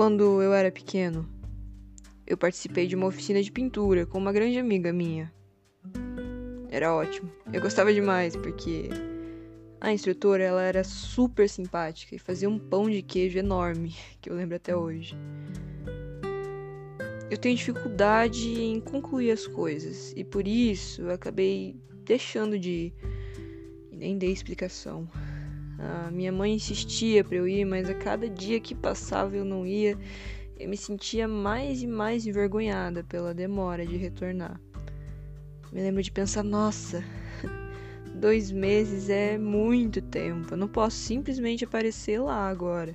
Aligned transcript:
Quando 0.00 0.40
eu 0.40 0.54
era 0.54 0.72
pequeno, 0.72 1.28
eu 2.26 2.34
participei 2.34 2.86
de 2.86 2.96
uma 2.96 3.06
oficina 3.06 3.42
de 3.42 3.52
pintura 3.52 4.06
com 4.06 4.16
uma 4.16 4.32
grande 4.32 4.58
amiga 4.58 4.94
minha. 4.94 5.30
Era 6.70 6.94
ótimo. 6.94 7.30
Eu 7.52 7.60
gostava 7.60 7.92
demais 7.92 8.34
porque 8.34 8.88
a 9.78 9.92
instrutora 9.92 10.42
ela 10.42 10.62
era 10.62 10.82
super 10.84 11.50
simpática 11.50 12.16
e 12.16 12.18
fazia 12.18 12.48
um 12.48 12.58
pão 12.58 12.88
de 12.88 13.02
queijo 13.02 13.38
enorme, 13.38 13.94
que 14.22 14.30
eu 14.30 14.34
lembro 14.34 14.56
até 14.56 14.74
hoje. 14.74 15.14
Eu 17.30 17.36
tenho 17.36 17.54
dificuldade 17.54 18.58
em 18.58 18.80
concluir 18.80 19.32
as 19.32 19.46
coisas 19.46 20.14
e 20.16 20.24
por 20.24 20.48
isso 20.48 21.02
eu 21.02 21.10
acabei 21.10 21.76
deixando 22.06 22.58
de 22.58 22.70
ir 22.70 22.94
e 23.92 23.96
nem 23.96 24.16
dei 24.16 24.32
explicação. 24.32 25.06
Minha 26.20 26.32
mãe 26.32 26.54
insistia 26.54 27.24
para 27.24 27.36
eu 27.36 27.48
ir, 27.48 27.64
mas 27.64 27.88
a 27.88 27.94
cada 27.94 28.28
dia 28.28 28.60
que 28.60 28.74
passava 28.74 29.36
eu 29.36 29.44
não 29.44 29.66
ia, 29.66 29.96
eu 30.58 30.68
me 30.68 30.76
sentia 30.76 31.26
mais 31.26 31.82
e 31.82 31.86
mais 31.86 32.26
envergonhada 32.26 33.02
pela 33.04 33.32
demora 33.32 33.86
de 33.86 33.96
retornar. 33.96 34.60
Me 35.72 35.80
lembro 35.80 36.02
de 36.02 36.10
pensar, 36.10 36.42
nossa, 36.42 37.02
dois 38.14 38.50
meses 38.50 39.08
é 39.08 39.38
muito 39.38 40.02
tempo, 40.02 40.52
eu 40.52 40.58
não 40.58 40.68
posso 40.68 40.96
simplesmente 40.96 41.64
aparecer 41.64 42.20
lá 42.20 42.48
agora. 42.48 42.94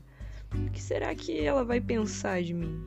O 0.54 0.70
que 0.70 0.82
será 0.82 1.16
que 1.16 1.40
ela 1.40 1.64
vai 1.64 1.82
pensar 1.82 2.44
de 2.44 2.54
mim? 2.54 2.84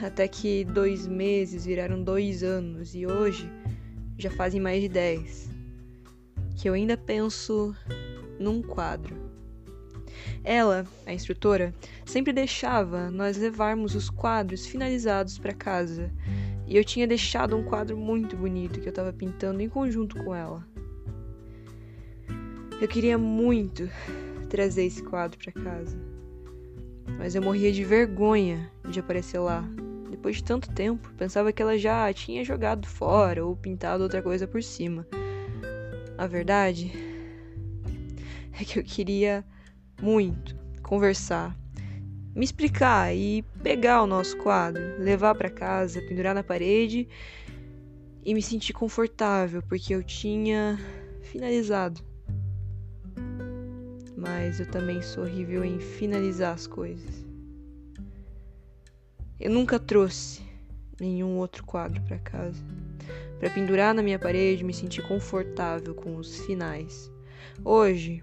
Até 0.00 0.28
que 0.28 0.64
dois 0.64 1.08
meses 1.08 1.64
viraram 1.64 2.02
dois 2.02 2.42
anos 2.42 2.94
e 2.94 3.06
hoje 3.06 3.50
já 4.18 4.30
fazem 4.30 4.60
mais 4.60 4.80
de 4.80 4.88
dez 4.88 5.51
que 6.62 6.68
eu 6.68 6.74
ainda 6.74 6.96
penso 6.96 7.74
num 8.38 8.62
quadro. 8.62 9.16
Ela, 10.44 10.86
a 11.04 11.12
instrutora, 11.12 11.74
sempre 12.06 12.32
deixava 12.32 13.10
nós 13.10 13.36
levarmos 13.36 13.96
os 13.96 14.08
quadros 14.08 14.64
finalizados 14.64 15.40
para 15.40 15.52
casa, 15.52 16.12
e 16.64 16.76
eu 16.76 16.84
tinha 16.84 17.04
deixado 17.04 17.56
um 17.56 17.64
quadro 17.64 17.96
muito 17.96 18.36
bonito 18.36 18.80
que 18.80 18.86
eu 18.86 18.90
estava 18.90 19.12
pintando 19.12 19.60
em 19.60 19.68
conjunto 19.68 20.22
com 20.22 20.32
ela. 20.32 20.64
Eu 22.80 22.86
queria 22.86 23.18
muito 23.18 23.90
trazer 24.48 24.84
esse 24.84 25.02
quadro 25.02 25.36
para 25.38 25.60
casa, 25.64 25.98
mas 27.18 27.34
eu 27.34 27.42
morria 27.42 27.72
de 27.72 27.82
vergonha 27.82 28.70
de 28.88 29.00
aparecer 29.00 29.40
lá. 29.40 29.68
Depois 30.08 30.36
de 30.36 30.44
tanto 30.44 30.70
tempo, 30.70 31.10
pensava 31.18 31.52
que 31.52 31.60
ela 31.60 31.76
já 31.76 32.12
tinha 32.12 32.44
jogado 32.44 32.86
fora 32.86 33.44
ou 33.44 33.56
pintado 33.56 34.04
outra 34.04 34.22
coisa 34.22 34.46
por 34.46 34.62
cima. 34.62 35.04
A 36.22 36.26
verdade 36.28 36.92
é 38.52 38.64
que 38.64 38.78
eu 38.78 38.84
queria 38.84 39.44
muito 40.00 40.56
conversar, 40.80 41.58
me 42.32 42.44
explicar 42.44 43.12
e 43.12 43.42
pegar 43.60 44.04
o 44.04 44.06
nosso 44.06 44.36
quadro, 44.36 44.80
levar 45.00 45.34
para 45.34 45.50
casa, 45.50 46.00
pendurar 46.02 46.32
na 46.32 46.44
parede 46.44 47.08
e 48.24 48.34
me 48.34 48.40
sentir 48.40 48.72
confortável 48.72 49.64
porque 49.64 49.92
eu 49.92 50.04
tinha 50.04 50.78
finalizado. 51.22 52.00
Mas 54.16 54.60
eu 54.60 54.66
também 54.70 55.02
sou 55.02 55.24
horrível 55.24 55.64
em 55.64 55.80
finalizar 55.80 56.54
as 56.54 56.68
coisas. 56.68 57.26
Eu 59.40 59.50
nunca 59.50 59.76
trouxe 59.76 60.40
nenhum 61.00 61.36
outro 61.38 61.64
quadro 61.64 62.00
para 62.02 62.20
casa 62.20 62.62
para 63.42 63.50
pendurar 63.50 63.92
na 63.92 64.04
minha 64.04 64.20
parede 64.20 64.62
e 64.62 64.64
me 64.64 64.72
sentir 64.72 65.02
confortável 65.02 65.96
com 65.96 66.14
os 66.14 66.38
finais. 66.46 67.10
Hoje, 67.64 68.22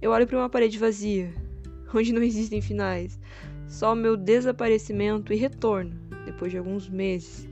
eu 0.00 0.10
olho 0.10 0.26
para 0.26 0.38
uma 0.38 0.48
parede 0.48 0.78
vazia, 0.78 1.30
onde 1.94 2.14
não 2.14 2.22
existem 2.22 2.62
finais, 2.62 3.20
só 3.66 3.92
o 3.92 3.96
meu 3.96 4.16
desaparecimento 4.16 5.34
e 5.34 5.36
retorno 5.36 6.00
depois 6.24 6.50
de 6.50 6.56
alguns 6.56 6.88
meses, 6.88 7.46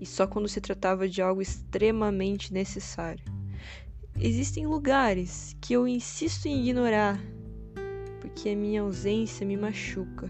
e 0.00 0.04
só 0.04 0.26
quando 0.26 0.48
se 0.48 0.60
tratava 0.60 1.08
de 1.08 1.22
algo 1.22 1.40
extremamente 1.40 2.52
necessário. 2.52 3.24
Existem 4.18 4.66
lugares 4.66 5.56
que 5.60 5.74
eu 5.74 5.86
insisto 5.86 6.46
em 6.46 6.62
ignorar, 6.62 7.20
porque 8.20 8.48
a 8.48 8.56
minha 8.56 8.82
ausência 8.82 9.46
me 9.46 9.56
machuca, 9.56 10.28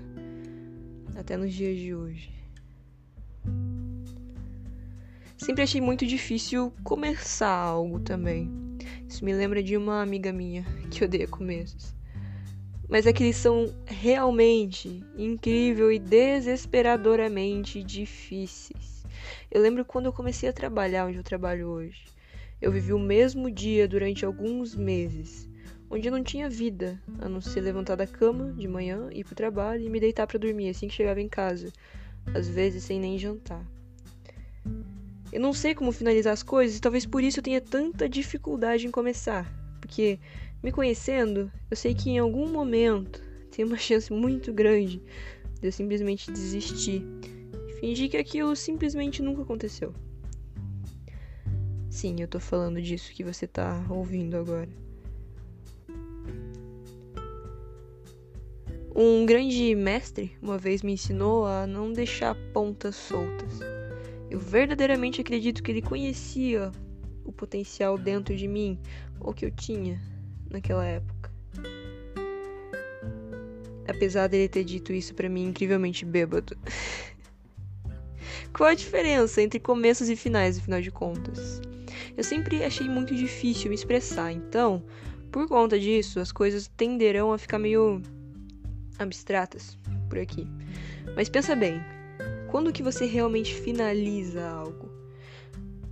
até 1.17 1.35
nos 1.39 1.55
dias 1.55 1.79
de 1.79 1.95
hoje. 1.95 2.40
Sempre 5.41 5.63
achei 5.63 5.81
muito 5.81 6.07
difícil 6.07 6.71
começar 6.85 7.49
algo 7.49 7.99
também. 7.99 8.51
Isso 9.09 9.25
me 9.25 9.33
lembra 9.33 9.63
de 9.63 9.75
uma 9.75 10.03
amiga 10.03 10.31
minha 10.35 10.67
que 10.91 11.03
odeia 11.03 11.27
começos. 11.27 11.95
Mas 12.87 13.07
é 13.07 13.13
que 13.13 13.23
eles 13.23 13.37
são 13.37 13.75
realmente 13.87 15.03
incrível 15.17 15.91
e 15.91 15.99
desesperadoramente 15.99 17.83
difíceis. 17.83 19.03
Eu 19.51 19.63
lembro 19.63 19.83
quando 19.83 20.05
eu 20.05 20.13
comecei 20.13 20.47
a 20.47 20.53
trabalhar 20.53 21.07
onde 21.07 21.17
eu 21.17 21.25
trabalho 21.25 21.69
hoje. 21.69 22.05
Eu 22.61 22.71
vivi 22.71 22.93
o 22.93 22.99
mesmo 22.99 23.51
dia 23.51 23.89
durante 23.89 24.27
alguns 24.27 24.75
meses, 24.75 25.49
onde 25.89 26.07
eu 26.07 26.13
não 26.13 26.23
tinha 26.23 26.51
vida, 26.51 27.03
a 27.19 27.31
não 27.31 27.41
ser 27.41 27.63
levantar 27.63 27.97
da 27.97 28.07
cama 28.07 28.53
de 28.53 28.69
manhã, 28.69 29.09
ir 29.11 29.25
pro 29.25 29.35
trabalho 29.35 29.87
e 29.87 29.89
me 29.89 30.01
deitar 30.01 30.27
para 30.27 30.39
dormir 30.39 30.69
assim 30.69 30.87
que 30.87 30.95
chegava 30.95 31.19
em 31.19 31.31
casa, 31.31 31.73
às 32.35 32.47
vezes 32.47 32.85
sem 32.85 33.01
nem 33.01 33.19
jantar. 33.19 33.65
Eu 35.33 35.41
não 35.41 35.53
sei 35.53 35.75
como 35.75 35.93
finalizar 35.93 36.33
as 36.33 36.43
coisas 36.43 36.77
e 36.77 36.81
talvez 36.81 37.07
por 37.07 37.23
isso 37.23 37.39
eu 37.39 37.45
tenha 37.45 37.61
tanta 37.61 38.09
dificuldade 38.09 38.87
em 38.87 38.91
começar. 38.91 39.51
Porque, 39.81 40.19
me 40.63 40.73
conhecendo, 40.73 41.51
eu 41.71 41.77
sei 41.77 41.95
que 41.95 42.11
em 42.11 42.19
algum 42.19 42.49
momento 42.49 43.23
tem 43.51 43.65
uma 43.65 43.79
chance 43.79 44.13
muito 44.13 44.53
grande 44.53 45.03
de 45.61 45.69
eu 45.69 45.73
simplesmente 45.73 46.31
desistir 46.33 47.05
fingir 47.81 48.11
que 48.11 48.17
aquilo 48.19 48.55
simplesmente 48.55 49.23
nunca 49.23 49.43
aconteceu. 49.43 49.95
Sim, 51.89 52.17
eu 52.21 52.29
tô 52.29 52.39
falando 52.39 52.81
disso 52.81 53.13
que 53.13 53.25
você 53.25 53.47
tá 53.47 53.85
ouvindo 53.89 54.37
agora. 54.37 54.69
Um 58.95 59.25
grande 59.25 59.75
mestre 59.75 60.37
uma 60.43 60.59
vez 60.59 60.83
me 60.83 60.93
ensinou 60.93 61.47
a 61.47 61.67
não 61.67 61.93
deixar 61.93 62.37
pontas 62.53 62.97
soltas. 62.97 63.80
Eu 64.31 64.39
verdadeiramente 64.39 65.21
acredito 65.21 65.63
que 65.63 65.73
ele 65.73 65.83
conhecia 65.83 66.71
o 67.25 67.33
potencial 67.33 67.99
dentro 67.99 68.35
de 68.37 68.47
mim, 68.47 68.79
ou 69.19 69.35
que 69.35 69.45
eu 69.45 69.51
tinha 69.51 70.01
naquela 70.49 70.85
época. 70.85 71.31
Apesar 73.89 74.29
dele 74.29 74.49
ter 74.49 74.63
dito 74.63 74.93
isso 74.93 75.15
para 75.15 75.29
mim 75.29 75.47
incrivelmente 75.47 76.05
bêbado. 76.05 76.57
Qual 78.57 78.69
a 78.69 78.75
diferença 78.75 79.43
entre 79.43 79.59
começos 79.59 80.09
e 80.09 80.15
finais, 80.15 80.59
afinal 80.59 80.81
de 80.81 80.91
contas? 80.93 81.61
Eu 82.17 82.23
sempre 82.23 82.63
achei 82.63 82.89
muito 82.89 83.15
difícil 83.15 83.69
me 83.69 83.75
expressar, 83.75 84.33
então, 84.33 84.85
por 85.33 85.49
conta 85.49 85.79
disso, 85.79 86.21
as 86.21 86.31
coisas 86.31 86.69
tenderão 86.77 87.33
a 87.33 87.39
ficar 87.39 87.59
meio 87.59 88.01
abstratas 88.99 89.77
por 90.09 90.19
aqui. 90.19 90.47
Mas 91.17 91.29
pensa 91.29 91.57
bem, 91.57 91.81
quando 92.51 92.73
que 92.73 92.83
você 92.83 93.07
realmente 93.07 93.55
finaliza 93.55 94.45
algo? 94.45 94.91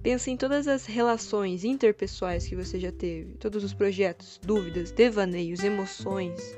Pensa 0.02 0.30
em 0.30 0.36
todas 0.36 0.66
as 0.66 0.86
relações 0.86 1.64
interpessoais 1.64 2.48
que 2.48 2.56
você 2.56 2.80
já 2.80 2.91
teve, 2.91 3.34
todos 3.34 3.62
os 3.62 3.72
projetos, 3.72 4.41
dúvidas, 4.42 4.91
devaneios, 4.91 5.62
emoções 5.62 6.56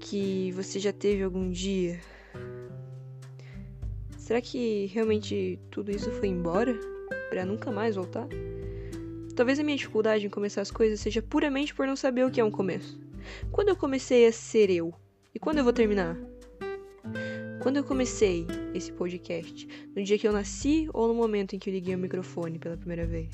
que 0.00 0.50
você 0.52 0.78
já 0.78 0.92
teve 0.92 1.22
algum 1.22 1.50
dia. 1.50 2.00
Será 4.16 4.40
que 4.40 4.86
realmente 4.86 5.58
tudo 5.70 5.90
isso 5.90 6.10
foi 6.12 6.28
embora 6.28 6.78
para 7.28 7.44
nunca 7.44 7.70
mais 7.70 7.96
voltar? 7.96 8.28
Talvez 9.36 9.60
a 9.60 9.62
minha 9.62 9.76
dificuldade 9.76 10.26
em 10.26 10.30
começar 10.30 10.62
as 10.62 10.70
coisas 10.70 11.00
seja 11.00 11.20
puramente 11.20 11.74
por 11.74 11.86
não 11.86 11.96
saber 11.96 12.24
o 12.24 12.30
que 12.30 12.40
é 12.40 12.44
um 12.44 12.50
começo. 12.50 12.98
Quando 13.52 13.68
eu 13.68 13.76
comecei 13.76 14.26
a 14.26 14.32
ser 14.32 14.70
eu? 14.70 14.92
E 15.34 15.38
quando 15.38 15.58
eu 15.58 15.64
vou 15.64 15.72
terminar? 15.72 16.16
Quando 17.60 17.76
eu 17.78 17.84
comecei 17.84 18.46
esse 18.72 18.92
podcast? 18.92 19.68
No 19.94 20.02
dia 20.02 20.16
que 20.16 20.28
eu 20.28 20.32
nasci 20.32 20.88
ou 20.92 21.08
no 21.08 21.14
momento 21.14 21.56
em 21.56 21.58
que 21.58 21.68
eu 21.68 21.74
liguei 21.74 21.94
o 21.94 21.98
microfone 21.98 22.56
pela 22.56 22.76
primeira 22.76 23.04
vez? 23.04 23.30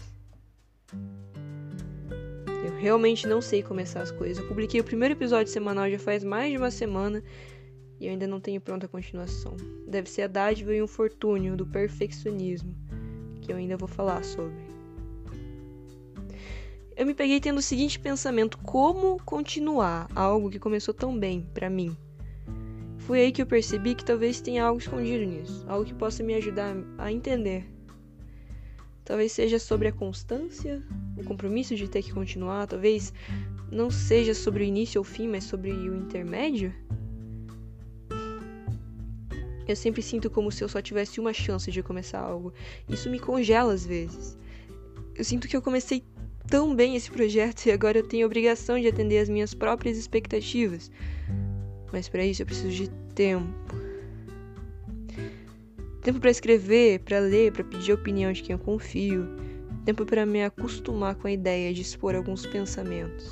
Eu 2.65 2.75
realmente 2.79 3.29
não 3.29 3.43
sei 3.43 3.63
começar 3.63 4.01
as 4.01 4.11
coisas. 4.11 4.39
Eu 4.39 4.49
publiquei 4.49 4.81
o 4.81 4.85
primeiro 4.85 5.13
episódio 5.15 5.53
semanal 5.53 5.91
já 5.91 5.99
faz 5.99 6.25
mais 6.25 6.51
de 6.51 6.57
uma 6.57 6.71
semana 6.71 7.23
e 8.01 8.07
eu 8.07 8.13
ainda 8.13 8.27
não 8.27 8.41
tenho 8.41 8.63
pronta 8.63 8.87
a 8.87 8.89
continuação. 8.89 9.59
Deve 9.87 10.09
ser 10.09 10.23
a 10.23 10.27
dádiva 10.27 10.75
e 10.75 10.83
um 10.83 10.87
fortúnio 10.87 11.55
do 11.55 11.67
perfeccionismo, 11.67 12.75
que 13.43 13.53
eu 13.53 13.57
ainda 13.57 13.77
vou 13.77 13.89
falar 13.89 14.25
sobre. 14.25 14.65
Eu 16.97 17.05
me 17.05 17.13
peguei 17.13 17.41
tendo 17.41 17.59
o 17.59 17.63
seguinte 17.63 18.01
pensamento: 18.01 18.57
como 18.59 19.23
continuar 19.23 20.09
algo 20.15 20.49
que 20.49 20.59
começou 20.59 20.95
tão 20.95 21.19
bem 21.19 21.47
para 21.53 21.69
mim? 21.69 21.95
Foi 23.07 23.21
aí 23.21 23.33
que 23.33 23.43
eu 23.43 23.47
percebi 23.47 23.95
que 23.95 24.05
talvez 24.05 24.41
tenha 24.41 24.65
algo 24.65 24.81
escondido 24.81 25.25
nisso, 25.25 25.63
algo 25.69 25.85
que 25.85 25.93
possa 25.93 26.23
me 26.23 26.35
ajudar 26.35 26.75
a 26.97 27.13
entender. 27.13 27.67
Talvez 29.05 29.31
seja 29.33 29.59
sobre 29.59 29.89
a 29.89 29.93
constância, 29.93 30.83
o 31.15 31.23
compromisso 31.23 31.77
de 31.77 31.87
ter 31.87 32.03
que 32.03 32.15
continuar, 32.15 32.67
talvez 32.67 33.13
não 33.71 33.91
seja 33.91 34.33
sobre 34.33 34.65
o 34.65 34.67
início 34.67 34.99
ou 34.99 35.05
fim, 35.05 35.29
mas 35.29 35.45
sobre 35.45 35.71
o 35.71 35.95
intermédio? 35.95 36.73
Eu 39.69 39.77
sempre 39.77 40.01
sinto 40.01 40.31
como 40.31 40.51
se 40.51 40.65
eu 40.65 40.69
só 40.69 40.81
tivesse 40.81 41.21
uma 41.21 41.35
chance 41.35 41.71
de 41.71 41.83
começar 41.83 42.21
algo. 42.21 42.55
Isso 42.89 43.11
me 43.11 43.19
congela 43.19 43.75
às 43.75 43.85
vezes. 43.85 44.39
Eu 45.15 45.25
sinto 45.25 45.47
que 45.47 45.55
eu 45.55 45.61
comecei 45.61 46.03
tão 46.49 46.75
bem 46.75 46.97
esse 46.97 47.11
projeto 47.11 47.65
e 47.69 47.71
agora 47.71 47.99
eu 47.99 48.09
tenho 48.09 48.25
a 48.25 48.27
obrigação 48.27 48.81
de 48.81 48.89
atender 48.89 49.19
às 49.19 49.29
minhas 49.29 49.53
próprias 49.53 49.99
expectativas. 49.99 50.91
Mas 51.95 52.09
para 52.09 52.27
isso 52.27 52.43
eu 52.43 52.47
preciso 52.47 52.71
de 52.71 52.91
tempo. 53.15 53.47
Tempo 56.03 56.19
para 56.19 56.29
escrever, 56.29 56.99
para 56.99 57.21
ler, 57.21 57.53
para 57.53 57.63
pedir 57.63 57.93
a 57.93 57.95
opinião 57.95 58.33
de 58.33 58.43
quem 58.43 58.53
eu 58.53 58.59
confio. 58.59 59.29
Tempo 59.85 60.05
para 60.05 60.27
me 60.27 60.43
acostumar 60.43 61.15
com 61.15 61.29
a 61.29 61.31
ideia 61.31 61.73
de 61.73 61.83
expor 61.83 62.17
alguns 62.17 62.45
pensamentos. 62.47 63.31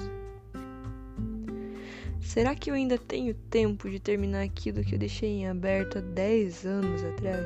Será 2.21 2.55
que 2.55 2.71
eu 2.71 2.75
ainda 2.75 2.97
tenho 2.97 3.35
tempo 3.35 3.91
de 3.91 3.99
terminar 3.99 4.45
aquilo 4.45 4.85
que 4.85 4.95
eu 4.95 4.99
deixei 4.99 5.29
em 5.29 5.49
aberto 5.49 5.99
há 5.99 6.01
10 6.01 6.65
anos 6.65 7.03
atrás? 7.03 7.45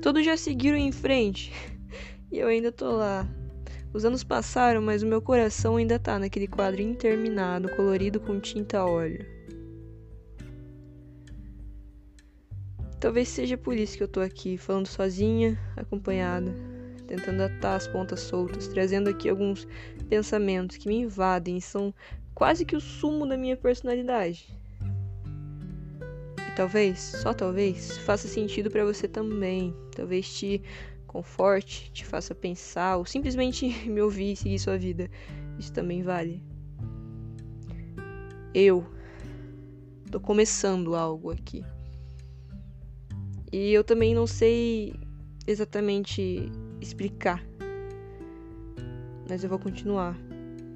Todos 0.00 0.24
já 0.24 0.34
seguiram 0.34 0.78
em 0.78 0.92
frente 0.92 1.52
e 2.32 2.38
eu 2.38 2.48
ainda 2.48 2.72
tô 2.72 2.90
lá. 2.90 3.28
Os 3.92 4.06
anos 4.06 4.24
passaram, 4.24 4.80
mas 4.80 5.02
o 5.02 5.06
meu 5.06 5.20
coração 5.20 5.76
ainda 5.76 5.98
tá 5.98 6.18
naquele 6.18 6.46
quadro 6.46 6.80
interminado, 6.80 7.68
colorido 7.76 8.18
com 8.18 8.40
tinta 8.40 8.82
óleo. 8.82 9.33
Talvez 13.04 13.28
seja 13.28 13.58
por 13.58 13.76
isso 13.76 13.98
que 13.98 14.02
eu 14.02 14.08
tô 14.08 14.20
aqui, 14.20 14.56
falando 14.56 14.86
sozinha, 14.86 15.60
acompanhada, 15.76 16.50
tentando 17.06 17.42
atar 17.42 17.76
as 17.76 17.86
pontas 17.86 18.20
soltas, 18.20 18.66
trazendo 18.66 19.10
aqui 19.10 19.28
alguns 19.28 19.68
pensamentos 20.08 20.78
que 20.78 20.88
me 20.88 21.00
invadem 21.00 21.60
são 21.60 21.92
quase 22.34 22.64
que 22.64 22.74
o 22.74 22.80
sumo 22.80 23.28
da 23.28 23.36
minha 23.36 23.58
personalidade. 23.58 24.48
E 26.48 26.56
talvez, 26.56 26.98
só 26.98 27.34
talvez, 27.34 27.98
faça 27.98 28.26
sentido 28.26 28.70
para 28.70 28.86
você 28.86 29.06
também. 29.06 29.76
Talvez 29.94 30.26
te 30.32 30.62
conforte, 31.06 31.92
te 31.92 32.06
faça 32.06 32.34
pensar 32.34 32.96
ou 32.96 33.04
simplesmente 33.04 33.66
me 33.86 34.00
ouvir 34.00 34.32
e 34.32 34.36
seguir 34.36 34.58
sua 34.58 34.78
vida. 34.78 35.10
Isso 35.58 35.74
também 35.74 36.02
vale. 36.02 36.42
Eu 38.54 38.82
tô 40.10 40.18
começando 40.18 40.94
algo 40.94 41.30
aqui. 41.30 41.62
E 43.56 43.72
eu 43.72 43.84
também 43.84 44.16
não 44.16 44.26
sei 44.26 44.96
exatamente 45.46 46.50
explicar. 46.80 47.40
Mas 49.30 49.44
eu 49.44 49.48
vou 49.48 49.60
continuar. 49.60 50.18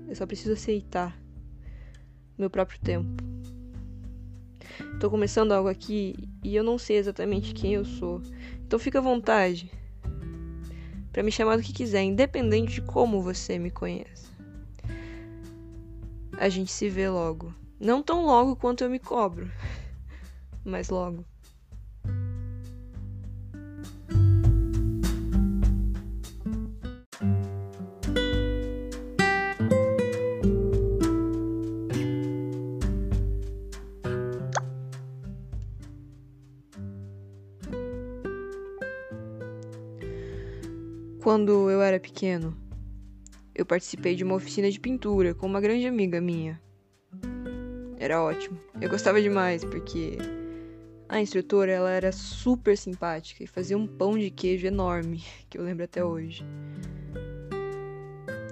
Eu 0.06 0.14
só 0.14 0.24
preciso 0.24 0.52
aceitar 0.52 1.20
meu 2.38 2.48
próprio 2.48 2.78
tempo. 2.78 3.20
Tô 5.00 5.10
começando 5.10 5.50
algo 5.50 5.68
aqui 5.68 6.14
e 6.44 6.54
eu 6.54 6.62
não 6.62 6.78
sei 6.78 6.98
exatamente 6.98 7.52
quem 7.52 7.74
eu 7.74 7.84
sou. 7.84 8.22
Então 8.64 8.78
fica 8.78 9.00
à 9.00 9.02
vontade 9.02 9.68
para 11.12 11.24
me 11.24 11.32
chamar 11.32 11.56
do 11.56 11.64
que 11.64 11.72
quiser, 11.72 12.04
independente 12.04 12.74
de 12.74 12.82
como 12.82 13.20
você 13.20 13.58
me 13.58 13.72
conhece. 13.72 14.30
A 16.38 16.48
gente 16.48 16.70
se 16.70 16.88
vê 16.88 17.08
logo. 17.10 17.52
Não 17.80 18.04
tão 18.04 18.24
logo 18.24 18.54
quanto 18.54 18.84
eu 18.84 18.88
me 18.88 19.00
cobro, 19.00 19.50
mas 20.64 20.90
logo. 20.90 21.24
Quando 41.28 41.70
eu 41.70 41.82
era 41.82 42.00
pequeno, 42.00 42.56
eu 43.54 43.66
participei 43.66 44.14
de 44.14 44.24
uma 44.24 44.34
oficina 44.34 44.70
de 44.70 44.80
pintura 44.80 45.34
com 45.34 45.46
uma 45.46 45.60
grande 45.60 45.86
amiga 45.86 46.22
minha. 46.22 46.58
Era 47.98 48.22
ótimo. 48.22 48.58
Eu 48.80 48.88
gostava 48.88 49.20
demais 49.20 49.62
porque 49.62 50.16
a 51.06 51.20
instrutora 51.20 51.70
ela 51.70 51.90
era 51.90 52.12
super 52.12 52.78
simpática 52.78 53.44
e 53.44 53.46
fazia 53.46 53.76
um 53.76 53.86
pão 53.86 54.16
de 54.16 54.30
queijo 54.30 54.66
enorme, 54.66 55.22
que 55.50 55.58
eu 55.58 55.62
lembro 55.62 55.84
até 55.84 56.02
hoje. 56.02 56.46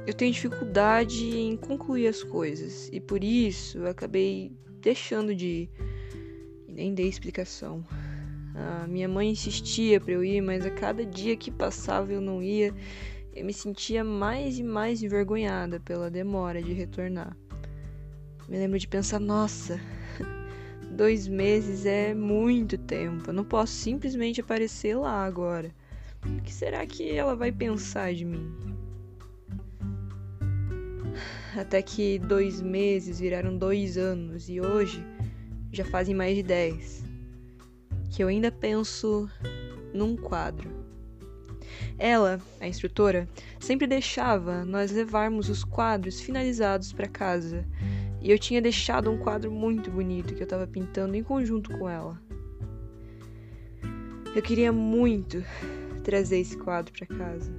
Eu 0.07 0.13
tenho 0.13 0.35
dificuldade 0.35 1.35
em 1.35 1.57
concluir 1.57 2.09
as 2.09 2.23
coisas 2.23 2.91
e 2.93 3.01
por 3.01 3.25
isso 3.25 3.79
eu 3.79 3.87
acabei 3.87 4.53
deixando 4.83 5.35
de 5.35 5.47
ir 5.47 5.71
e 6.69 6.73
nem 6.73 6.93
dei 6.93 7.09
explicação. 7.09 7.83
Minha 8.97 9.09
mãe 9.09 9.31
insistia 9.31 10.01
para 10.01 10.13
eu 10.13 10.25
ir, 10.25 10.41
mas 10.41 10.65
a 10.65 10.71
cada 10.71 11.05
dia 11.05 11.37
que 11.37 11.51
passava 11.51 12.13
eu 12.13 12.21
não 12.21 12.43
ia. 12.43 12.73
Eu 13.35 13.45
me 13.45 13.53
sentia 13.53 14.03
mais 14.03 14.59
e 14.59 14.63
mais 14.63 15.03
envergonhada 15.03 15.79
pela 15.81 16.11
demora 16.11 16.63
de 16.63 16.73
retornar. 16.73 17.37
Me 18.49 18.57
lembro 18.57 18.79
de 18.79 18.89
pensar: 18.89 19.21
nossa, 19.21 19.79
dois 20.91 21.29
meses 21.29 21.85
é 21.85 22.15
muito 22.15 22.79
tempo. 22.79 23.29
Eu 23.29 23.35
não 23.35 23.45
posso 23.45 23.73
simplesmente 23.73 24.41
aparecer 24.41 24.97
lá 24.97 25.27
agora. 25.27 25.71
O 26.25 26.41
que 26.41 26.53
será 26.53 26.87
que 26.87 27.13
ela 27.13 27.37
vai 27.37 27.53
pensar 27.53 28.15
de 28.15 28.25
mim? 28.25 28.51
Até 31.55 31.83
que 31.83 32.19
dois 32.19 32.63
meses 32.63 33.21
viraram 33.21 33.57
dois 33.57 33.99
anos 33.99 34.49
e 34.49 34.61
hoje 34.61 35.05
já 35.73 35.85
fazem 35.85 36.15
mais 36.15 36.35
de 36.35 36.43
dez 36.43 37.06
que 38.17 38.25
eu 38.25 38.29
ainda 38.29 38.51
penso 38.51 39.29
num 39.93 40.17
quadro. 40.17 40.71
Ela, 41.99 42.41
a 42.59 42.67
instrutora, 42.67 43.29
sempre 43.61 43.87
deixava 43.87 44.65
nós 44.65 44.91
levarmos 44.91 45.51
os 45.51 45.63
quadros 45.63 46.19
finalizados 46.19 46.95
para 46.95 47.07
casa, 47.09 47.67
e 48.23 48.31
eu 48.31 48.39
tinha 48.39 48.63
deixado 48.63 49.11
um 49.11 49.19
quadro 49.19 49.53
muito 49.53 49.91
bonito 49.91 50.35
que 50.35 50.41
eu 50.41 50.45
estava 50.45 50.67
pintando 50.67 51.15
em 51.15 51.23
conjunto 51.23 51.77
com 51.77 51.87
ela. 51.87 52.19
Eu 54.35 54.41
queria 54.41 54.73
muito 54.73 55.45
trazer 56.03 56.39
esse 56.39 56.57
quadro 56.57 56.95
para 56.95 57.07
casa, 57.07 57.53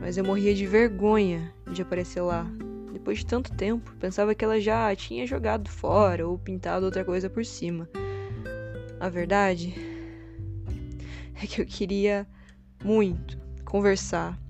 mas 0.00 0.16
eu 0.16 0.24
morria 0.24 0.54
de 0.54 0.66
vergonha 0.66 1.52
de 1.70 1.82
aparecer 1.82 2.22
lá. 2.22 2.46
Depois 2.94 3.18
de 3.18 3.26
tanto 3.26 3.52
tempo, 3.52 3.94
pensava 4.00 4.34
que 4.34 4.42
ela 4.42 4.58
já 4.58 4.96
tinha 4.96 5.26
jogado 5.26 5.68
fora 5.68 6.26
ou 6.26 6.38
pintado 6.38 6.86
outra 6.86 7.04
coisa 7.04 7.28
por 7.28 7.44
cima. 7.44 7.86
A 9.04 9.10
verdade 9.10 9.74
é 11.34 11.46
que 11.46 11.60
eu 11.60 11.66
queria 11.66 12.26
muito 12.82 13.38
conversar, 13.62 14.40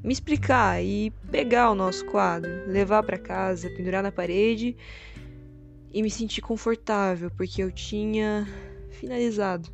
me 0.00 0.12
explicar 0.12 0.80
e 0.80 1.10
pegar 1.28 1.72
o 1.72 1.74
nosso 1.74 2.06
quadro, 2.06 2.48
levar 2.68 3.02
para 3.02 3.18
casa, 3.18 3.68
pendurar 3.70 4.00
na 4.00 4.12
parede 4.12 4.76
e 5.92 6.02
me 6.04 6.08
sentir 6.08 6.40
confortável 6.40 7.32
porque 7.32 7.64
eu 7.64 7.72
tinha 7.72 8.46
finalizado. 8.90 9.68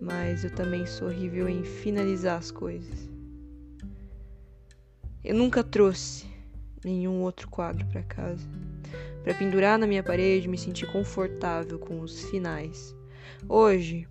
Mas 0.00 0.44
eu 0.44 0.50
também 0.54 0.86
sou 0.86 1.08
horrível 1.08 1.48
em 1.48 1.64
finalizar 1.64 2.38
as 2.38 2.52
coisas. 2.52 3.10
Eu 5.24 5.34
nunca 5.34 5.64
trouxe 5.64 6.24
nenhum 6.84 7.22
outro 7.22 7.48
quadro 7.48 7.84
para 7.86 8.04
casa 8.04 8.46
para 9.26 9.34
pendurar 9.34 9.76
na 9.76 9.88
minha 9.88 10.04
parede 10.04 10.46
e 10.46 10.48
me 10.48 10.56
sentir 10.56 10.86
confortável 10.86 11.80
com 11.80 12.00
os 12.00 12.30
finais. 12.30 12.94
Hoje, 13.48 14.06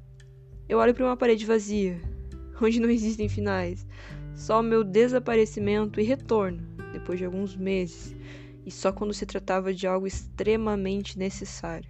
eu 0.68 0.78
olho 0.78 0.94
para 0.94 1.06
uma 1.06 1.16
parede 1.16 1.46
vazia, 1.46 2.02
onde 2.62 2.82
não 2.82 2.90
existem 2.90 3.30
finais, 3.30 3.88
só 4.36 4.60
o 4.60 4.64
meu 4.64 4.84
desaparecimento 4.84 6.02
e 6.02 6.04
retorno 6.04 6.62
depois 6.92 7.18
de 7.18 7.24
alguns 7.24 7.56
meses, 7.56 8.14
e 8.66 8.72
só 8.72 8.92
quando 8.92 9.14
se 9.14 9.26
tratava 9.26 9.74
de 9.74 9.88
algo 9.88 10.06
extremamente 10.06 11.18
necessário. 11.18 11.90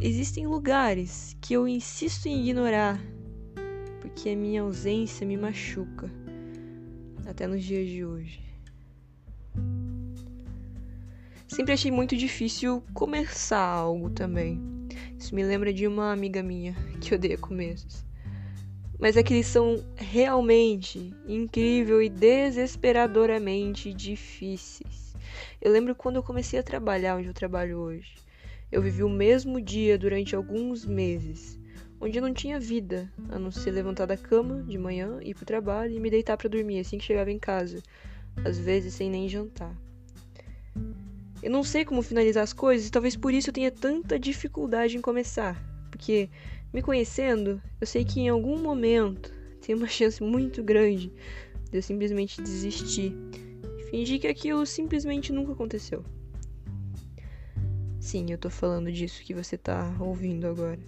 Existem 0.00 0.46
lugares 0.46 1.36
que 1.40 1.54
eu 1.54 1.66
insisto 1.66 2.26
em 2.26 2.42
ignorar, 2.42 3.00
porque 4.00 4.28
a 4.28 4.36
minha 4.36 4.62
ausência 4.62 5.26
me 5.26 5.36
machuca, 5.36 6.08
até 7.26 7.48
nos 7.48 7.64
dias 7.64 7.88
de 7.88 8.04
hoje. 8.04 8.49
Sempre 11.50 11.74
achei 11.74 11.90
muito 11.90 12.16
difícil 12.16 12.80
começar 12.94 13.58
algo 13.58 14.08
também. 14.08 14.62
Isso 15.18 15.34
me 15.34 15.42
lembra 15.42 15.72
de 15.72 15.84
uma 15.84 16.12
amiga 16.12 16.44
minha 16.44 16.76
que 17.00 17.12
odeia 17.12 17.36
começos. 17.36 18.04
Mas 19.00 19.16
é 19.16 19.22
que 19.24 19.34
eles 19.34 19.48
são 19.48 19.84
realmente 19.96 21.12
incrível 21.26 22.00
e 22.00 22.08
desesperadoramente 22.08 23.92
difíceis. 23.92 25.12
Eu 25.60 25.72
lembro 25.72 25.92
quando 25.92 26.16
eu 26.16 26.22
comecei 26.22 26.60
a 26.60 26.62
trabalhar 26.62 27.16
onde 27.16 27.26
eu 27.26 27.34
trabalho 27.34 27.78
hoje. 27.78 28.14
Eu 28.70 28.80
vivi 28.80 29.02
o 29.02 29.10
mesmo 29.10 29.60
dia 29.60 29.98
durante 29.98 30.36
alguns 30.36 30.84
meses, 30.86 31.58
onde 32.00 32.16
eu 32.16 32.22
não 32.22 32.32
tinha 32.32 32.60
vida, 32.60 33.12
a 33.28 33.40
não 33.40 33.50
ser 33.50 33.72
levantar 33.72 34.06
da 34.06 34.16
cama 34.16 34.62
de 34.62 34.78
manhã, 34.78 35.18
ir 35.20 35.34
pro 35.34 35.44
trabalho 35.44 35.96
e 35.96 35.98
me 35.98 36.10
deitar 36.10 36.36
para 36.36 36.48
dormir 36.48 36.78
assim 36.78 36.96
que 36.96 37.04
chegava 37.04 37.32
em 37.32 37.40
casa. 37.40 37.82
às 38.44 38.56
vezes 38.56 38.94
sem 38.94 39.10
nem 39.10 39.28
jantar. 39.28 39.76
Eu 41.42 41.50
não 41.50 41.62
sei 41.64 41.84
como 41.84 42.02
finalizar 42.02 42.42
as 42.42 42.52
coisas 42.52 42.88
e 42.88 42.90
talvez 42.90 43.16
por 43.16 43.32
isso 43.32 43.50
eu 43.50 43.54
tenha 43.54 43.70
tanta 43.70 44.18
dificuldade 44.18 44.96
em 44.96 45.00
começar, 45.00 45.62
porque 45.90 46.28
me 46.72 46.82
conhecendo, 46.82 47.60
eu 47.80 47.86
sei 47.86 48.04
que 48.04 48.20
em 48.20 48.28
algum 48.28 48.58
momento 48.58 49.32
tem 49.60 49.74
uma 49.74 49.88
chance 49.88 50.22
muito 50.22 50.62
grande 50.62 51.12
de 51.70 51.78
eu 51.78 51.82
simplesmente 51.82 52.42
desistir 52.42 53.14
fingir 53.90 54.20
que 54.20 54.28
aquilo 54.28 54.64
simplesmente 54.64 55.32
nunca 55.32 55.52
aconteceu. 55.52 56.04
Sim, 57.98 58.26
eu 58.30 58.38
tô 58.38 58.48
falando 58.48 58.90
disso 58.90 59.22
que 59.22 59.34
você 59.34 59.58
tá 59.58 59.94
ouvindo 59.98 60.46
agora. 60.46 60.78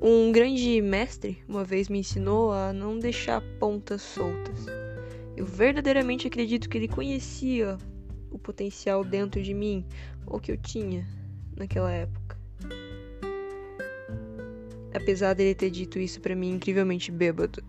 Um 0.00 0.30
grande 0.30 0.80
mestre 0.80 1.42
uma 1.48 1.64
vez 1.64 1.88
me 1.88 1.98
ensinou 1.98 2.52
a 2.52 2.72
não 2.72 2.98
deixar 2.98 3.42
pontas 3.58 4.02
soltas. 4.02 4.85
Eu 5.36 5.44
verdadeiramente 5.44 6.26
acredito 6.26 6.68
que 6.68 6.78
ele 6.78 6.88
conhecia 6.88 7.76
o 8.30 8.38
potencial 8.38 9.04
dentro 9.04 9.42
de 9.42 9.52
mim, 9.52 9.84
ou 10.26 10.40
que 10.40 10.50
eu 10.50 10.56
tinha 10.56 11.06
naquela 11.56 11.92
época. 11.92 12.36
Apesar 14.94 15.34
dele 15.34 15.54
ter 15.54 15.70
dito 15.70 15.98
isso 15.98 16.20
para 16.20 16.34
mim 16.34 16.52
incrivelmente 16.52 17.12
bêbado. 17.12 17.62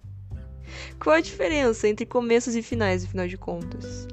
Qual 1.00 1.16
a 1.16 1.20
diferença 1.20 1.88
entre 1.88 2.04
começos 2.04 2.54
e 2.54 2.62
finais, 2.62 3.04
afinal 3.04 3.26
de 3.26 3.38
contas? 3.38 4.06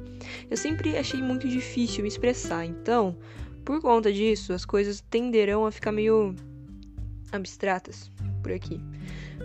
Eu 0.49 0.55
sempre 0.55 0.97
achei 0.97 1.21
muito 1.21 1.47
difícil 1.47 2.01
me 2.01 2.07
expressar, 2.07 2.65
então, 2.65 3.17
por 3.65 3.81
conta 3.81 4.11
disso, 4.11 4.53
as 4.53 4.65
coisas 4.65 5.01
tenderão 5.01 5.65
a 5.65 5.71
ficar 5.71 5.91
meio 5.91 6.35
abstratas 7.31 8.09
por 8.41 8.51
aqui. 8.51 8.79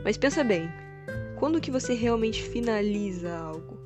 Mas 0.05 0.17
pensa 0.17 0.45
bem, 0.45 0.69
quando 1.39 1.61
que 1.61 1.71
você 1.71 1.95
realmente 1.95 2.43
finaliza 2.43 3.37
algo? 3.37 3.79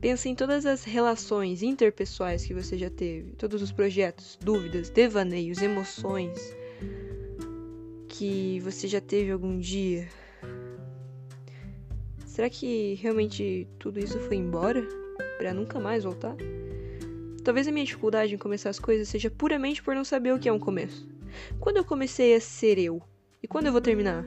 Pensa 0.00 0.28
em 0.28 0.34
todas 0.34 0.64
as 0.64 0.84
relações 0.84 1.62
interpessoais 1.62 2.46
que 2.46 2.54
você 2.54 2.78
já 2.78 2.88
teve, 2.88 3.32
todos 3.32 3.60
os 3.60 3.70
projetos, 3.70 4.38
dúvidas, 4.40 4.88
devaneios, 4.88 5.60
emoções 5.60 6.38
que 8.08 8.58
você 8.60 8.88
já 8.88 9.00
teve 9.00 9.30
algum 9.30 9.58
dia. 9.58 10.08
Será 12.24 12.48
que 12.48 12.94
realmente 12.94 13.66
tudo 13.78 13.98
isso 13.98 14.18
foi 14.20 14.36
embora 14.36 14.86
para 15.36 15.52
nunca 15.52 15.78
mais 15.78 16.04
voltar? 16.04 16.36
Talvez 17.44 17.68
a 17.68 17.72
minha 17.72 17.84
dificuldade 17.84 18.34
em 18.34 18.38
começar 18.38 18.70
as 18.70 18.78
coisas 18.78 19.08
seja 19.08 19.30
puramente 19.30 19.82
por 19.82 19.94
não 19.94 20.04
saber 20.04 20.32
o 20.32 20.38
que 20.38 20.48
é 20.48 20.52
um 20.52 20.58
começo. 20.58 21.06
Quando 21.60 21.76
eu 21.76 21.84
comecei 21.84 22.34
a 22.34 22.40
ser 22.40 22.78
eu? 22.78 23.02
E 23.42 23.46
quando 23.46 23.66
eu 23.66 23.72
vou 23.72 23.80
terminar? 23.80 24.26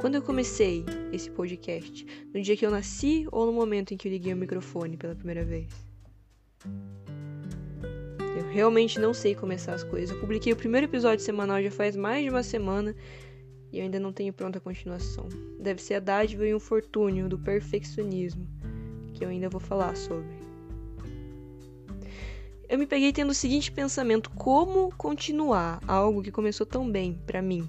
Quando 0.00 0.16
eu 0.16 0.22
comecei 0.22 0.84
esse 1.12 1.30
podcast? 1.30 2.06
No 2.32 2.40
dia 2.40 2.56
que 2.56 2.66
eu 2.66 2.70
nasci 2.70 3.26
ou 3.32 3.46
no 3.46 3.52
momento 3.52 3.94
em 3.94 3.96
que 3.96 4.06
eu 4.06 4.12
liguei 4.12 4.32
o 4.32 4.36
microfone 4.36 4.96
pela 4.96 5.14
primeira 5.14 5.44
vez? 5.44 5.68
Eu 8.36 8.48
realmente 8.50 9.00
não 9.00 9.14
sei 9.14 9.34
começar 9.34 9.74
as 9.74 9.82
coisas. 9.82 10.10
Eu 10.10 10.20
publiquei 10.20 10.52
o 10.52 10.56
primeiro 10.56 10.86
episódio 10.86 11.24
semanal 11.24 11.62
já 11.62 11.70
faz 11.70 11.96
mais 11.96 12.22
de 12.24 12.30
uma 12.30 12.42
semana 12.42 12.94
e 13.72 13.78
eu 13.78 13.84
ainda 13.84 13.98
não 13.98 14.12
tenho 14.12 14.32
pronta 14.32 14.58
a 14.58 14.60
continuação. 14.60 15.28
Deve 15.58 15.80
ser 15.80 15.94
a 15.94 16.00
dádiva 16.00 16.46
e 16.46 16.54
um 16.54 16.60
fortúnio 16.60 17.28
do 17.28 17.38
perfeccionismo, 17.38 18.46
que 19.14 19.24
eu 19.24 19.28
ainda 19.28 19.48
vou 19.48 19.60
falar 19.60 19.96
sobre 19.96 20.46
eu 22.68 22.78
me 22.78 22.86
peguei 22.86 23.12
tendo 23.12 23.30
o 23.30 23.34
seguinte 23.34 23.70
pensamento: 23.70 24.30
como 24.30 24.92
continuar 24.96 25.80
algo 25.86 26.22
que 26.22 26.32
começou 26.32 26.66
tão 26.66 26.90
bem 26.90 27.18
para 27.26 27.40
mim? 27.40 27.68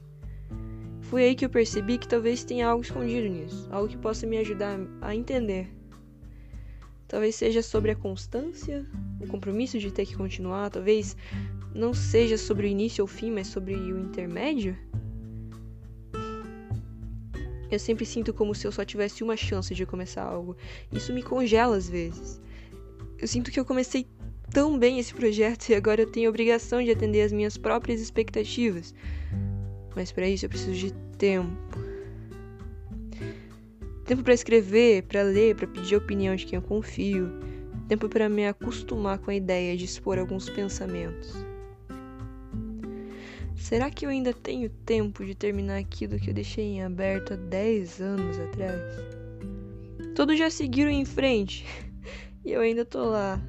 Foi 1.10 1.24
aí 1.24 1.36
que 1.36 1.46
eu 1.46 1.50
percebi 1.50 1.98
que 1.98 2.08
talvez 2.08 2.44
tenha 2.44 2.68
algo 2.68 2.84
escondido 2.84 3.30
nisso, 3.30 3.66
algo 3.72 3.88
que 3.88 3.98
possa 3.98 4.28
me 4.28 4.38
ajudar 4.40 4.78
a 5.02 5.16
entender. 5.16 5.70
Talvez 7.08 7.36
seja 7.36 7.62
sobre 7.62 7.92
a 7.92 7.96
constância, 7.96 8.86
o 9.22 9.26
compromisso 9.26 9.80
de 9.80 9.90
ter 9.90 10.06
que 10.06 10.18
continuar, 10.18 10.70
talvez 10.70 11.16
não 11.74 11.94
seja 11.94 12.38
sobre 12.38 12.68
o 12.68 12.70
início 12.70 13.02
ou 13.02 13.08
fim, 13.08 13.32
mas 13.32 13.48
sobre 13.48 13.74
o 13.74 13.98
intermédio. 13.98 14.78
Eu 17.72 17.80
sempre 17.80 18.06
sinto 18.06 18.34
como 18.34 18.54
se 18.54 18.68
eu 18.68 18.72
só 18.74 18.84
tivesse 18.84 19.24
uma 19.24 19.38
chance 19.38 19.74
de 19.74 19.86
começar 19.86 20.24
algo. 20.24 20.58
Isso 20.92 21.14
me 21.14 21.24
congela 21.24 21.78
às 21.78 21.88
vezes. 21.88 22.42
Eu 23.18 23.30
sinto 23.30 23.50
que 23.50 23.60
eu 23.60 23.66
comecei 23.66 24.06
tão 24.52 24.78
bem 24.78 25.00
esse 25.00 25.14
projeto 25.14 25.68
e 25.72 25.74
agora 25.74 26.02
eu 26.02 26.12
tenho 26.12 26.28
a 26.28 26.32
obrigação 26.32 26.84
de 26.84 26.92
atender 26.92 27.22
às 27.22 27.32
minhas 27.32 27.58
próprias 27.58 28.02
expectativas. 28.02 28.94
Mas 29.98 30.12
para 30.12 30.30
isso 30.30 30.46
eu 30.46 30.50
preciso 30.50 30.74
de 30.74 30.94
tempo. 31.18 31.58
Tempo 34.06 34.22
para 34.22 34.36
escrever, 34.36 35.02
para 35.02 35.24
ler, 35.24 35.56
para 35.56 35.66
pedir 35.66 35.96
a 35.96 35.98
opinião 35.98 36.36
de 36.36 36.46
quem 36.46 36.58
eu 36.58 36.62
confio. 36.62 37.32
Tempo 37.88 38.08
para 38.08 38.30
me 38.30 38.48
acostumar 38.48 39.18
com 39.18 39.32
a 39.32 39.36
ideia 39.36 39.76
de 39.76 39.86
expor 39.86 40.20
alguns 40.20 40.48
pensamentos. 40.52 41.34
Será 43.56 43.90
que 43.90 44.06
eu 44.06 44.12
ainda 44.12 44.32
tenho 44.34 44.70
tempo 44.70 45.26
de 45.26 45.34
terminar 45.34 45.80
aquilo 45.80 46.20
que 46.20 46.30
eu 46.30 46.34
deixei 46.34 46.64
em 46.64 46.84
aberto 46.84 47.34
há 47.34 47.36
10 47.36 48.00
anos 48.00 48.38
atrás? 48.38 48.80
Todos 50.16 50.38
já 50.38 50.52
seguiram 50.52 50.92
em 50.92 51.06
frente 51.06 51.66
e 52.46 52.52
eu 52.52 52.62
ainda 52.62 52.86
tô 52.86 53.04
lá, 53.04 53.42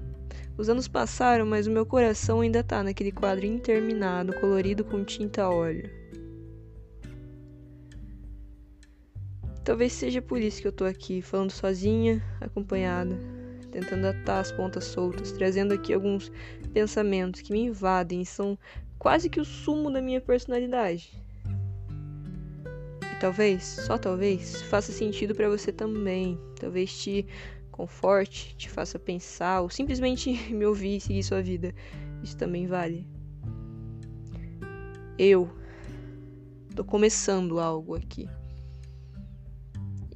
os 0.56 0.70
anos 0.70 0.88
passaram, 0.88 1.44
mas 1.44 1.66
o 1.66 1.70
meu 1.70 1.84
coração 1.84 2.40
ainda 2.40 2.64
tá 2.64 2.82
naquele 2.82 3.12
quadro 3.12 3.44
interminado, 3.44 4.32
colorido 4.40 4.82
com 4.82 5.04
tinta 5.04 5.42
a 5.42 5.50
óleo. 5.50 6.07
Talvez 9.68 9.92
seja 9.92 10.22
por 10.22 10.40
isso 10.40 10.62
que 10.62 10.66
eu 10.66 10.72
tô 10.72 10.86
aqui, 10.86 11.20
falando 11.20 11.50
sozinha, 11.50 12.24
acompanhada, 12.40 13.14
tentando 13.70 14.06
atar 14.06 14.40
as 14.40 14.50
pontas 14.50 14.84
soltas, 14.84 15.30
trazendo 15.30 15.74
aqui 15.74 15.92
alguns 15.92 16.32
pensamentos 16.72 17.42
que 17.42 17.52
me 17.52 17.64
invadem 17.64 18.22
e 18.22 18.24
são 18.24 18.58
quase 18.98 19.28
que 19.28 19.38
o 19.38 19.44
sumo 19.44 19.92
da 19.92 20.00
minha 20.00 20.22
personalidade. 20.22 21.12
E 23.12 23.20
talvez, 23.20 23.62
só 23.62 23.98
talvez, 23.98 24.62
faça 24.62 24.90
sentido 24.90 25.34
para 25.34 25.50
você 25.50 25.70
também. 25.70 26.40
Talvez 26.58 26.90
te 26.98 27.26
conforte, 27.70 28.56
te 28.56 28.70
faça 28.70 28.98
pensar 28.98 29.60
ou 29.60 29.68
simplesmente 29.68 30.32
me 30.50 30.64
ouvir 30.64 30.96
e 30.96 31.00
seguir 31.02 31.22
sua 31.22 31.42
vida. 31.42 31.74
Isso 32.22 32.38
também 32.38 32.66
vale. 32.66 33.06
Eu 35.18 35.46
tô 36.74 36.82
começando 36.82 37.60
algo 37.60 37.94
aqui. 37.94 38.26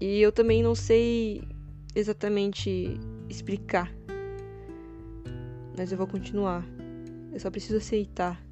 E 0.05 0.21
eu 0.21 0.33
também 0.33 0.65
não 0.65 0.75
sei 0.75 1.45
exatamente 1.95 2.99
explicar. 3.29 3.89
Mas 5.79 5.93
eu 5.93 5.97
vou 5.97 6.09
continuar. 6.09 6.67
Eu 7.33 7.39
só 7.39 7.49
preciso 7.53 7.77
aceitar 7.77 8.45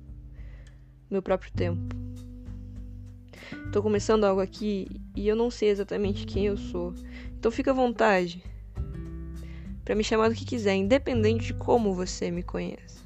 meu 1.10 1.20
próprio 1.20 1.50
tempo. 1.52 1.92
Tô 3.72 3.82
começando 3.82 4.22
algo 4.22 4.40
aqui 4.40 4.86
e 5.16 5.26
eu 5.26 5.34
não 5.34 5.50
sei 5.50 5.70
exatamente 5.70 6.24
quem 6.24 6.46
eu 6.46 6.56
sou. 6.56 6.94
Então 7.36 7.50
fica 7.50 7.72
à 7.72 7.74
vontade 7.74 8.44
para 9.84 9.96
me 9.96 10.04
chamar 10.04 10.28
do 10.28 10.36
que 10.36 10.44
quiser, 10.44 10.76
independente 10.76 11.46
de 11.46 11.54
como 11.54 11.92
você 11.92 12.30
me 12.30 12.44
conheça. 12.44 13.02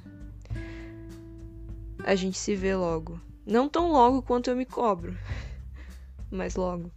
A 2.05 2.15
gente 2.15 2.37
se 2.37 2.55
vê 2.55 2.77
logo. 2.77 3.19
Não 3.47 3.71
tão 3.71 3.91
logo 3.91 4.21
quanto 4.21 4.51
eu 4.51 4.57
me 4.57 4.67
cobro, 4.67 5.17
mas 6.31 6.57
logo. 6.57 6.93